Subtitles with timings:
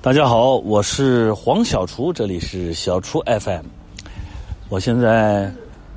[0.00, 3.64] 大家好，我是黄小厨，这里是小厨 FM。
[4.68, 5.52] 我现在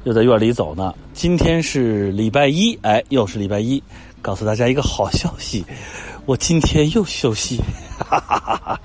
[0.05, 0.91] 又在院里走呢。
[1.13, 3.81] 今天是礼拜一，哎，又是礼拜一。
[4.19, 5.63] 告诉大家一个好消息，
[6.25, 7.61] 我今天又休息。
[7.99, 8.81] 哈哈哈哈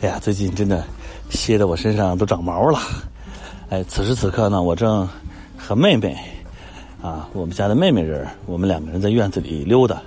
[0.00, 0.82] 哎呀，最近真的
[1.28, 2.80] 歇得我身上都长毛了。
[3.68, 5.06] 哎，此时此刻呢，我正
[5.58, 6.16] 和妹妹
[7.02, 10.00] 啊，我们家的妹妹人，我们两个人在院子里溜达，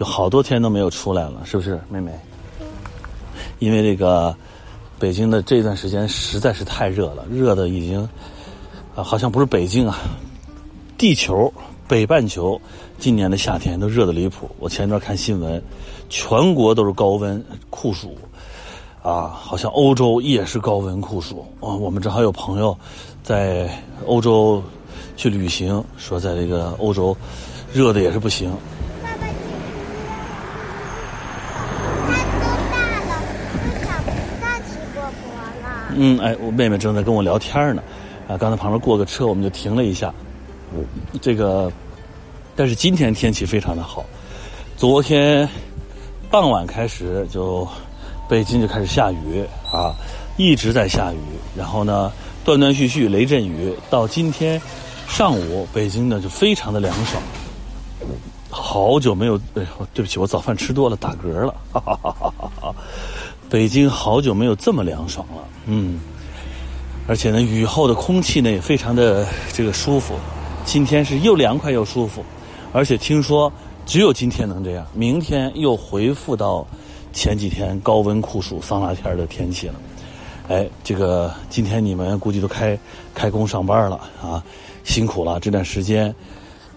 [0.00, 2.10] 有好多天都没有出来了，是不是，妹妹？
[3.62, 4.34] 因为这个
[4.98, 8.00] 北京的这段时间实在是太热了，热的已经
[8.96, 9.96] 啊，好像不是北京啊，
[10.98, 11.52] 地球
[11.86, 12.60] 北半球
[12.98, 14.50] 今年的夏天都热的离谱。
[14.58, 15.62] 我前一段看新闻，
[16.08, 18.18] 全国都是高温酷暑。
[19.00, 21.74] 啊，好像欧洲也是高温酷暑啊！
[21.74, 22.76] 我们正好有朋友
[23.22, 23.68] 在
[24.06, 24.60] 欧洲
[25.16, 27.16] 去旅行，说在这个欧洲
[27.72, 28.50] 热的也是不行。
[29.02, 29.26] 爸爸，
[32.06, 33.12] 他多大了？
[33.58, 34.10] 他长不
[34.40, 35.81] 大齐果果了。
[35.96, 37.82] 嗯，哎，我妹妹正在跟我聊天呢，
[38.28, 40.12] 啊，刚才旁边过个车，我们就停了一下。
[41.20, 41.70] 这个，
[42.56, 44.04] 但是今天天气非常的好，
[44.76, 45.48] 昨天
[46.30, 47.68] 傍晚开始就。
[48.28, 49.92] 北京就开始下雨啊，
[50.38, 51.18] 一直在下雨，
[51.54, 52.10] 然后呢，
[52.46, 54.58] 断断续续雷阵雨，到今天
[55.06, 57.22] 上午，北京呢就非常的凉爽。
[58.48, 61.54] 好久没有，哎，对不起，我早饭吃多了，打嗝了。
[61.72, 62.74] 哈哈哈哈哈！
[63.52, 66.00] 北京好久没有这么凉爽了，嗯，
[67.06, 70.14] 而且呢，雨后的空气呢也非常的这个舒服。
[70.64, 72.24] 今天是又凉快又舒服，
[72.72, 73.52] 而且听说
[73.84, 76.66] 只有今天能这样，明天又恢复到。
[77.12, 79.74] 前几天高温酷暑桑拿天的天气了，
[80.48, 82.78] 哎，这个今天你们估计都开
[83.14, 84.42] 开工上班了啊，
[84.82, 86.08] 辛苦了这段时间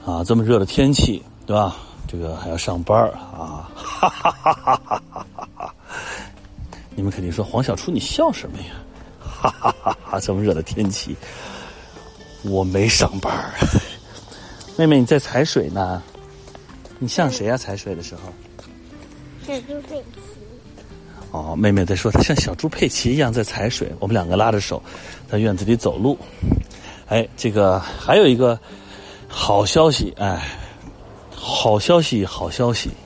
[0.06, 1.78] 啊，这么热的天气，对吧？
[2.06, 5.15] 这个还要上班啊，哈哈哈哈哈哈！
[6.96, 8.76] 你们肯定说黄小初你笑什么呀？
[9.20, 10.20] 哈哈哈哈！
[10.20, 11.16] 这么热的天气，
[12.44, 13.54] 我没上班。
[14.78, 16.02] 妹妹你在踩水呢，
[16.98, 17.58] 你像谁呀？
[17.58, 18.22] 踩水的时候？
[19.46, 20.06] 小猪佩奇。
[21.32, 23.92] 哦，妹妹在说她像小猪佩奇一样在踩水。
[24.00, 24.82] 我们两个拉着手，
[25.30, 26.18] 在院子里走路。
[27.08, 28.58] 哎，这个还有一个
[29.28, 30.58] 好消息，哎，
[31.36, 33.05] 好消息，好消息啊！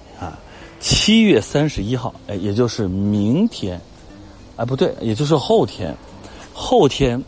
[0.79, 3.79] 七月三十一号，哎，也就是明天，
[4.55, 5.95] 哎，不对，也就是后天，
[6.53, 7.21] 后天，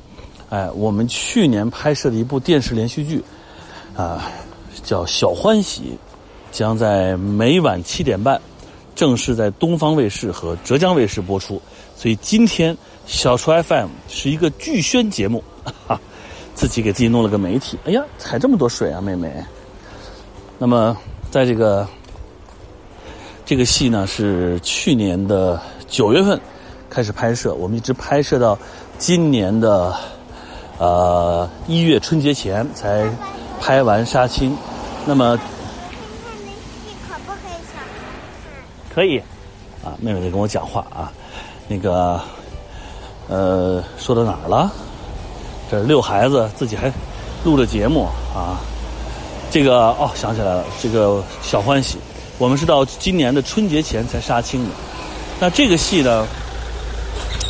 [0.50, 3.24] 哎，我们去年拍摄的一部电视连续剧，
[3.96, 4.32] 啊，
[4.84, 5.82] 叫《小欢喜》，
[6.52, 8.40] 将在每晚七点半。
[8.94, 11.60] 正式在东方卫视和浙江卫视播出，
[11.96, 15.42] 所以今天小厨 FM 是一个剧宣节目，
[15.88, 16.00] 哈，
[16.54, 17.80] 自己给自己弄了个媒体。
[17.86, 19.34] 哎呀，踩这么多水啊，妹妹。
[20.60, 20.96] 那么，
[21.32, 21.88] 在这个
[23.52, 26.40] 这个戏呢，是去年的九月份
[26.90, 28.58] 开始拍摄，我们一直拍摄到
[28.98, 29.94] 今年的
[30.78, 33.06] 呃一月春节前才
[33.60, 34.56] 拍完杀青。
[35.06, 35.38] 那么。
[38.96, 39.22] 可以，
[39.84, 41.12] 啊，妹妹在跟我讲话啊，
[41.68, 42.22] 那个，
[43.28, 44.72] 呃，说到哪儿了？
[45.70, 46.90] 这遛孩子，自己还
[47.44, 48.62] 录着节目啊。
[49.50, 51.98] 这个哦，想起来了，这个小欢喜，
[52.42, 54.72] 我们是到今年的春节前才杀青的。
[55.40, 56.26] 那这个戏呢，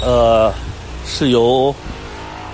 [0.03, 0.53] 呃，
[1.07, 1.73] 是由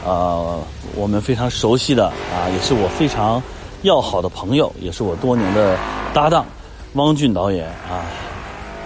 [0.05, 0.59] 呃
[0.93, 3.41] 我们非常熟悉的啊，也是我非常
[3.81, 5.75] 要好的朋友，也是我多年的
[6.13, 6.45] 搭档
[6.93, 8.05] 汪俊导演啊。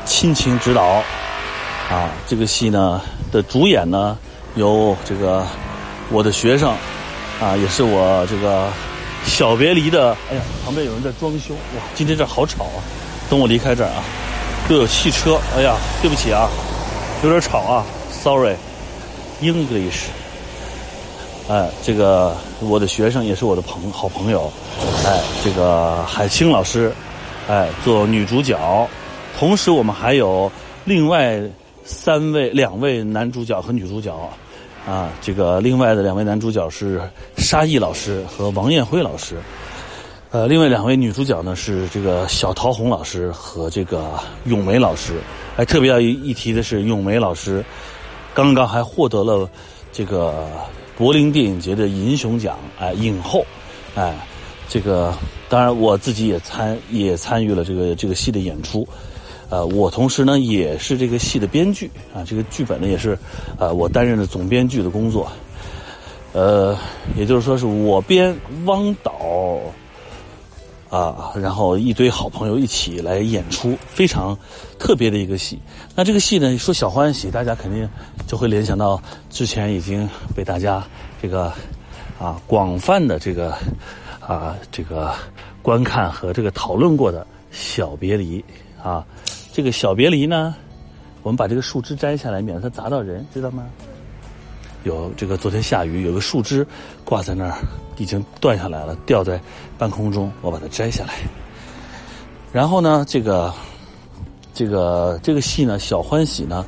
[0.06, 1.04] 亲情指导，
[1.90, 3.02] 啊，这个戏呢
[3.34, 4.18] 的主演呢
[4.56, 5.46] 有这个
[6.10, 6.74] 我的学生，
[7.42, 8.70] 啊，也是我这个
[9.26, 10.16] 小别离的。
[10.30, 12.80] 哎呀，旁边有人在装修，哇，今天这好吵啊！
[13.32, 14.04] 等我离开这儿啊，
[14.70, 15.40] 又有汽车。
[15.56, 16.50] 哎呀，对不起啊，
[17.24, 20.08] 有点吵啊，Sorry，English。
[21.48, 24.52] 哎，这个我的学生也是我的朋好朋友，
[25.06, 26.92] 哎，这个海清老师，
[27.48, 28.60] 哎，做女主角。
[29.40, 30.52] 同时，我们还有
[30.84, 31.42] 另外
[31.86, 34.14] 三位、两位男主角和女主角，
[34.86, 37.02] 啊，这个另外的两位男主角是
[37.38, 39.38] 沙溢老师和王艳辉老师，
[40.32, 45.20] 呃，另外两位女主角呢是这个小桃红老师和这个咏梅老师。
[45.58, 47.62] 哎，特别要一一提的是，咏梅老师
[48.34, 49.50] 刚刚还获得了
[49.92, 50.48] 这个
[50.98, 53.46] 柏林电影节的银熊奖，哎，影后，
[53.94, 54.26] 哎，
[54.70, 55.14] 这个
[55.50, 58.88] 当然我自己也参也参与了这个这个戏的演出。
[59.50, 63.20] 呃，我同时呢也是这个戏的编剧啊，这个剧本呢也是，
[63.60, 65.30] 呃，我担任的总编剧的工作。
[66.32, 66.78] 呃，
[67.18, 68.34] 也就是说是我编，
[68.64, 69.12] 汪导，
[70.92, 74.38] 啊，然后一堆好朋友一起来演出，非常
[74.78, 75.58] 特别的一个戏。
[75.96, 77.90] 那这个戏呢，说小欢喜，大家肯定
[78.28, 80.86] 就会联想到之前已经被大家
[81.22, 81.46] 这个
[82.20, 83.58] 啊广泛的这个
[84.20, 85.16] 啊这个
[85.62, 88.44] 观看和这个讨论过的小别离
[88.84, 89.06] 啊。
[89.54, 90.54] 这个小别离呢，
[91.24, 93.64] 我们把这个树枝摘下来，免得它砸到人，知道吗？
[94.84, 96.66] 有这个昨天下雨，有个树枝
[97.06, 97.58] 挂在那儿，
[97.98, 99.40] 已经断下来了，掉在
[99.78, 101.14] 半空中，我把它摘下来。
[102.52, 103.54] 然后呢，这个
[104.54, 106.66] 这个这个戏呢，《小欢喜》呢，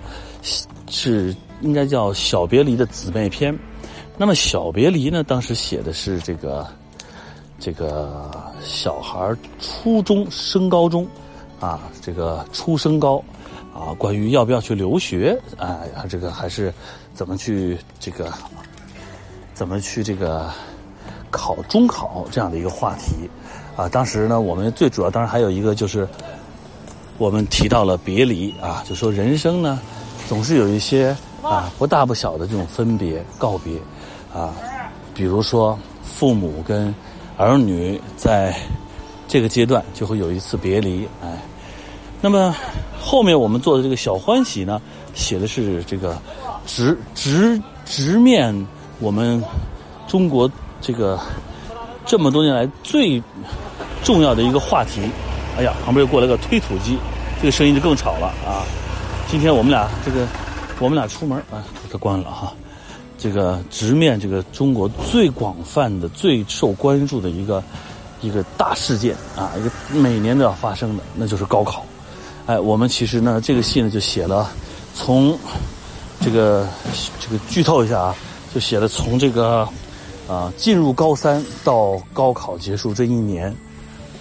[0.89, 3.57] 是应该叫《小别离》的姊妹篇。
[4.15, 6.67] 那么，《小别离》呢，当时写的是这个
[7.59, 8.29] 这个
[8.61, 11.07] 小孩初中升高中
[11.63, 13.23] 啊，这个初升高
[13.73, 15.79] 啊，关于要不要去留学啊，
[16.09, 16.73] 这个还是。
[17.15, 18.33] 怎么去这个？
[19.53, 20.49] 怎么去这个
[21.29, 23.29] 考中考这样的一个话题
[23.75, 23.87] 啊？
[23.87, 26.07] 当时呢，我们最主要当然还有一个就是
[27.19, 29.79] 我们提到了别离啊，就说人生呢
[30.27, 33.77] 总是有一些啊不大不小的这种分别告别
[34.33, 34.55] 啊，
[35.13, 36.91] 比如说父母跟
[37.37, 38.55] 儿女在
[39.27, 41.29] 这个阶段就会有一次别离哎。
[42.23, 42.55] 那么
[43.01, 44.81] 后面我们做的这个小欢喜呢，
[45.13, 46.17] 写的是这个。
[46.65, 48.65] 直直直面
[49.01, 49.43] 我们
[50.07, 50.49] 中国
[50.79, 51.19] 这个
[52.05, 53.21] 这么多年来最
[54.05, 55.01] 重要的一个话题。
[55.57, 56.97] 哎呀，旁边又过来个推土机，
[57.41, 58.63] 这个声音就更吵了啊！
[59.27, 60.25] 今天我们俩这个
[60.79, 61.61] 我们俩出门啊，
[61.91, 62.53] 它关了哈。
[63.17, 67.61] 这个直面这个中国最广泛的、最受关注的一个
[68.21, 71.85] 一个大事件啊，一个每年都要发生的，那就是高考。
[72.45, 74.49] 哎，我们其实呢，这个戏呢就写了
[74.93, 75.37] 从。
[76.21, 76.65] 这个
[77.19, 78.15] 这个剧透一下啊，
[78.55, 79.67] 就写了从这个
[80.25, 83.53] 啊进入高三到高考结束这一年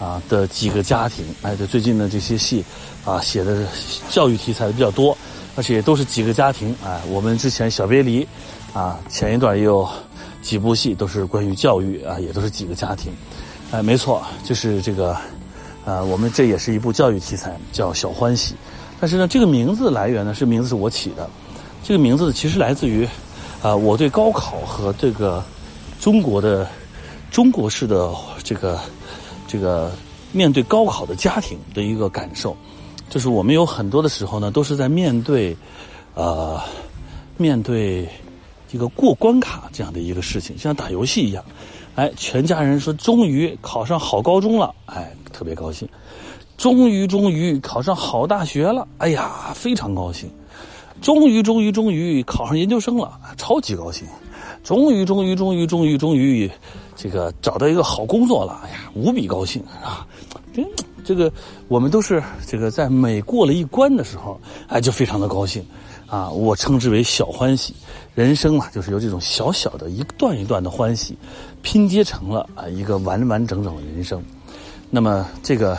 [0.00, 2.64] 啊的几个家庭，哎，这最近的这些戏
[3.04, 3.64] 啊写的
[4.10, 5.16] 教育题材的比较多，
[5.54, 8.26] 而且也都是几个家庭，哎，我们之前小别离
[8.72, 9.88] 啊前一段也有
[10.42, 13.12] 几部戏都是关于教育啊，也都是几个家庭，
[13.70, 15.16] 哎，没错，就是这个
[15.84, 18.54] 啊，我们这也是一部教育题材，叫小欢喜，
[19.00, 21.28] 但是呢，这个名字来源呢是名字是我起的。
[21.82, 23.04] 这个名字其实来自于，
[23.60, 25.42] 啊，我对高考和这个
[25.98, 26.68] 中国的
[27.30, 28.14] 中国式的
[28.44, 28.78] 这个
[29.48, 29.90] 这个
[30.30, 32.56] 面对高考的家庭的一个感受，
[33.10, 35.56] 就是我们有很多的时候呢，都是在面对，
[36.14, 36.60] 呃，
[37.36, 38.08] 面对
[38.70, 41.44] 一个过关卡这样的一个事情，像打游戏一样，
[41.94, 45.88] 哎，全家人说终于考上好高中了，哎，特别高兴，
[46.56, 50.30] 终于终于考上好大学了，哎呀，非常高兴。
[51.00, 54.06] 终于，终于，终于考上研究生了，超级高兴！
[54.62, 56.48] 终于，终于，终于，终于，终于，
[56.94, 60.06] 这个找到一个好工作了，哎呀，无比高兴啊！
[60.54, 60.64] 这
[61.04, 61.32] 这个
[61.66, 65.64] 我们都是这个在每过了一关的时候，哎，就非常的高兴
[66.12, 66.28] 啊！
[66.28, 67.74] 我称之为小欢喜，
[68.14, 71.16] 人生嘛，就是由这种小小的一段一段的欢喜
[71.62, 74.22] 拼接成了啊一个完完整整的人生。
[74.90, 75.78] 那么这个。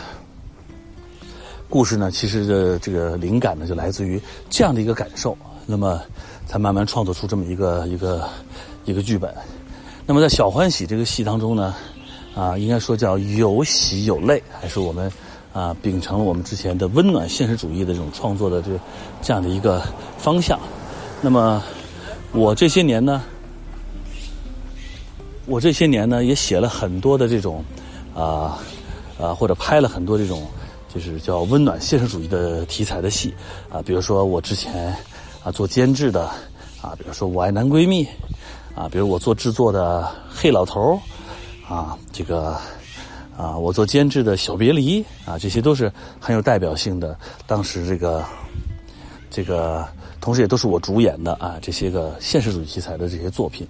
[1.70, 5.36] 故事呢，其实的这个灵感呢，就来自于这样的一个感受，
[5.66, 6.00] 那么
[6.46, 8.28] 才慢慢创作出这么一个一个
[8.84, 9.34] 一个剧本。
[10.06, 11.74] 那么在《小欢喜》这个戏当中呢，
[12.32, 15.10] 啊，应该说叫有喜有泪，还是我们
[15.54, 18.72] 啊秉承了我们之前的温暖现实主义的这种创作的这
[19.22, 19.82] 这样的一个
[20.18, 20.60] 方向。
[21.22, 21.62] 那么
[22.32, 23.22] 我这些年呢，
[25.46, 27.64] 我这些年呢也写了很多的这种
[28.14, 28.58] 啊
[29.18, 30.46] 啊，或者拍了很多这种。
[30.94, 33.34] 就是叫温暖现实主义的题材的戏，
[33.68, 34.94] 啊，比如说我之前
[35.42, 36.24] 啊做监制的，
[36.80, 38.06] 啊，比如说我爱男闺蜜，
[38.76, 40.96] 啊，比如我做制作的黑老头
[41.68, 42.56] 啊，这个
[43.36, 47.16] 啊我做监制的小别离，啊，这些都是很有代表性的。
[47.46, 48.24] 当时这个
[49.30, 49.86] 这个，
[50.20, 53.66] 同时也都是我主演的啊，这些个现实主义题材的这些作品。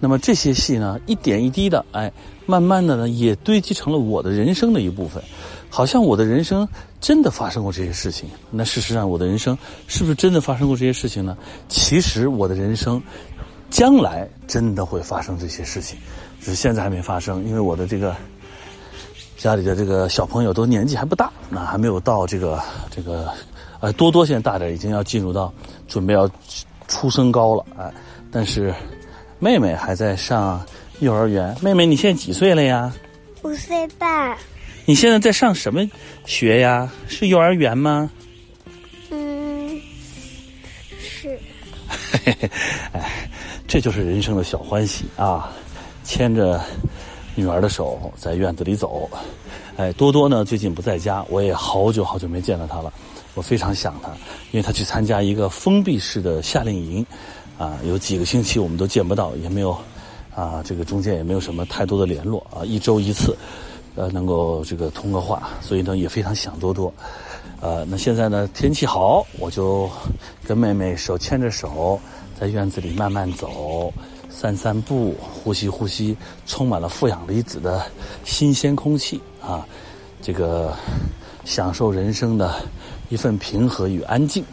[0.00, 2.12] 那么这些戏呢，一点一滴的，哎，
[2.46, 5.22] 慢慢的呢，也堆积成了我的人生的一部分。
[5.70, 6.66] 好像我的人生
[7.00, 11.36] 真的发生过这些事情，那事实上我的人生是不是真的发生过这些事情呢？
[11.68, 13.02] 其实我的人生
[13.70, 15.98] 将来真的会发生这些事情，
[16.40, 18.14] 只是现在还没发生，因为我的这个
[19.38, 23.32] 家里的这个小朋友都年纪还不大，那还没有到这个这个
[23.78, 25.52] 呃多多现在大点，已经要进入到
[25.86, 26.28] 准备要
[26.88, 27.92] 初升高了哎，
[28.32, 28.74] 但是
[29.38, 30.60] 妹妹还在上
[30.98, 31.56] 幼儿园。
[31.62, 32.92] 妹妹，你现在几岁了呀？
[33.42, 34.36] 五岁半。
[34.84, 35.88] 你现在在上什么
[36.26, 36.90] 学呀？
[37.06, 38.10] 是幼儿园吗？
[39.10, 39.80] 嗯，
[41.00, 41.38] 是。
[42.92, 43.28] 哎，
[43.68, 45.52] 这就是人生的小欢喜啊！
[46.02, 46.60] 牵着
[47.38, 49.08] 女儿的手在院子里走，
[49.76, 52.92] 哎，多多呢最近不在家，我也好久好久没见到他了，
[53.34, 54.10] 我非常想他，
[54.50, 57.06] 因为他去参加一个封闭式的夏令营，
[57.56, 59.70] 啊，有几个星期我们都见不到，也没有，
[60.34, 63.36] 啊，这个中间也没有什么太多的联络啊，一周一次，
[63.94, 66.92] 呃，能够这个通个话，所以呢也非常想多多，
[67.60, 69.88] 呃，那现在呢天气好，我就
[70.44, 72.00] 跟妹妹手牵着手
[72.36, 73.92] 在院子里慢慢走。
[74.40, 76.16] 散散步，呼吸呼吸，
[76.46, 77.84] 充满了负氧离子的
[78.24, 79.66] 新鲜空气啊！
[80.22, 80.72] 这个
[81.44, 82.54] 享受人生的
[83.08, 84.44] 一份平和与安静，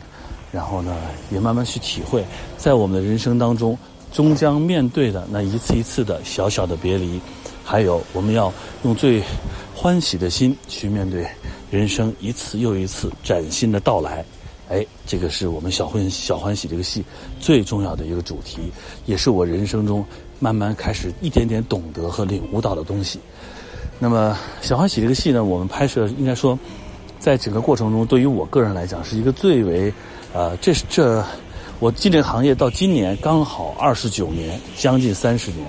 [0.51, 0.97] 然后呢，
[1.29, 2.25] 也慢慢去体会，
[2.57, 3.77] 在我们的人生当中，
[4.11, 7.21] 终将面对的那一次一次的小小的别离，
[7.63, 8.51] 还有我们要
[8.85, 9.21] 用最
[9.75, 11.27] 欢喜的心去面对
[11.69, 14.25] 人生一次又一次崭新的到来。
[14.69, 17.03] 哎，这个是我们小欢小欢喜这个戏
[17.39, 18.71] 最重要的一个主题，
[19.05, 20.03] 也是我人生中
[20.39, 23.19] 慢慢开始一点点懂得和领悟到的东西。
[23.99, 26.57] 那么小欢喜这个戏呢，我们拍摄应该说，
[27.19, 29.93] 在整个过程中，对于我个人来讲，是一个最为，
[30.33, 31.23] 呃，这是这
[31.79, 35.65] 我进这个行业到今年刚好二十九年，将近三十年，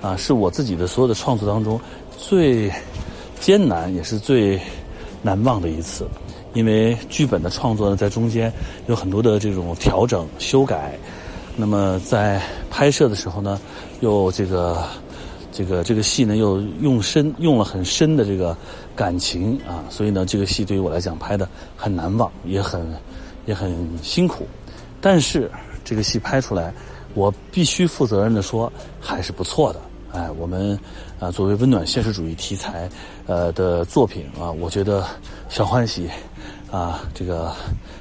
[0.00, 1.78] 啊，是我自己的所有的创作当中
[2.16, 2.72] 最
[3.38, 4.58] 艰难也是最
[5.20, 6.08] 难忘的一次。
[6.54, 8.52] 因为剧本的创作呢，在中间
[8.86, 10.98] 有很多的这种调整、修改，
[11.56, 12.40] 那么在
[12.70, 13.60] 拍摄的时候呢，
[14.00, 14.84] 又这个
[15.50, 18.56] 这个这个戏呢，又用深用了很深的这个
[18.94, 22.86] 感情啊，所以呢，这个戏对于我来讲拍的很难忘，也很
[23.46, 24.46] 也很辛苦。
[25.00, 25.50] 但是
[25.84, 26.72] 这个戏拍出来，
[27.14, 29.80] 我必须负责任的说，还是不错的。
[30.12, 30.78] 哎，我们
[31.18, 32.88] 啊，作为温暖现实主义题材
[33.26, 35.04] 呃的作品啊，我觉得
[35.48, 36.08] 小欢喜。
[36.72, 37.52] 啊，这个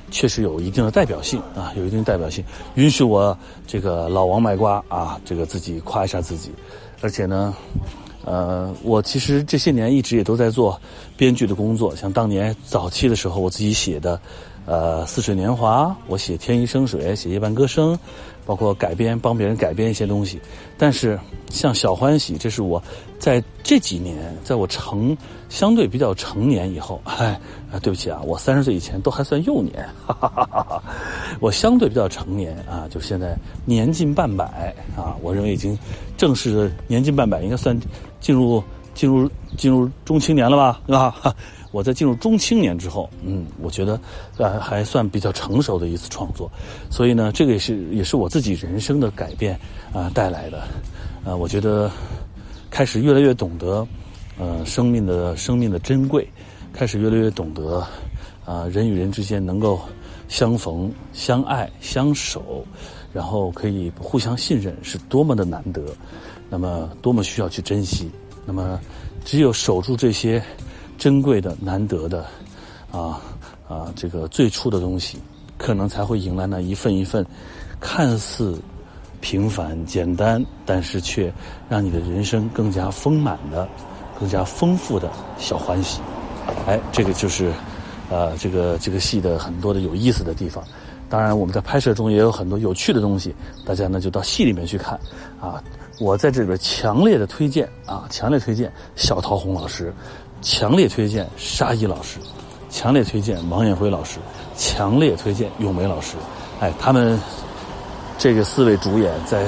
[0.10, 2.44] 确实有一定的代表性啊，有一定代表性。
[2.76, 3.38] 允许我
[3.68, 6.50] 这个老王卖瓜啊，这个自己夸一下自己。
[7.02, 7.54] 而且呢，
[8.24, 10.80] 呃，我其实这些年一直也都在做
[11.18, 14.20] 编剧的工作，像当年早期的时候，我自己写的。
[14.66, 17.98] 呃，似水年华，我写天一生水，写夜半歌声，
[18.46, 20.40] 包括改编，帮别人改编一些东西。
[20.78, 22.82] 但是像小欢喜，这是我
[23.18, 25.18] 在这几年，在我成
[25.50, 27.40] 相对比较成年以后，哎，
[27.82, 30.84] 对不起啊，我三十岁以前都还算幼年，哈哈哈哈。
[31.40, 35.78] 我相对比较成年啊，就现在年近半百啊，我认为已经
[36.16, 37.78] 正式的年近半百，应该算
[38.20, 38.64] 进入
[38.94, 41.36] 进入进入中青年了吧，是吧？
[41.72, 44.00] 我在进入中青年之后，嗯，我觉得，
[44.38, 46.52] 呃，还算比较成熟的一次创作，
[46.90, 49.58] 所以呢，这个也是也是我自己人生的改变
[49.94, 50.64] 啊带来的，
[51.24, 51.90] 呃，我觉得
[52.70, 53.88] 开始越来越懂得，
[54.38, 56.28] 呃，生命的生命的珍贵，
[56.74, 57.82] 开始越来越懂得，
[58.46, 59.80] 啊，人与人之间能够
[60.28, 62.66] 相逢、相爱、相守，
[63.14, 65.82] 然后可以互相信任，是多么的难得，
[66.50, 68.12] 那么多么需要去珍惜，
[68.46, 68.78] 那么
[69.24, 70.44] 只有守住这些。
[71.02, 72.24] 珍贵的、难得的，
[72.92, 73.20] 啊
[73.68, 75.18] 啊，这个最初的东西，
[75.58, 77.26] 可能才会迎来那一份一份，
[77.80, 78.56] 看似
[79.20, 81.34] 平凡简单，但是却
[81.68, 83.68] 让你的人生更加丰满的、
[84.20, 86.00] 更加丰富的小欢喜。
[86.68, 87.52] 哎，这个就是，
[88.12, 90.64] 呃，这个这个戏的很多的有意思的地方。
[91.10, 93.34] 当然，我们在拍摄中也有很多有趣的东西，
[93.66, 95.00] 大家呢就到戏里面去看。
[95.42, 95.64] 啊，
[96.00, 99.92] 我在这里边强烈的推荐啊，强烈推荐小桃红老师。
[100.42, 102.18] 强烈推荐沙溢老师，
[102.70, 104.20] 强烈推荐王艳辉老师，
[104.58, 106.16] 强烈推荐咏梅老师。
[106.60, 107.20] 哎，他们
[108.18, 109.46] 这个四位主演在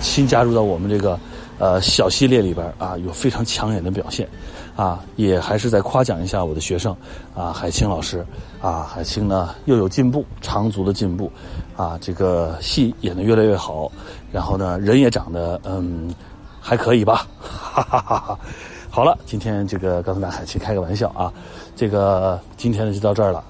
[0.00, 1.18] 新加入到我们这个
[1.58, 4.28] 呃小系列里边啊，有非常抢眼的表现
[4.76, 6.96] 啊，也还是在夸奖一下我的学生
[7.34, 8.24] 啊，海清老师
[8.60, 11.30] 啊，海清呢又有进步，长足的进步
[11.76, 13.90] 啊，这个戏演得越来越好，
[14.32, 16.12] 然后呢人也长得嗯
[16.60, 18.38] 还可以吧，哈哈哈哈。
[18.92, 21.32] 好了，今天这个刚才拿海清开个玩笑啊，
[21.76, 23.42] 这个今天呢就到这儿了。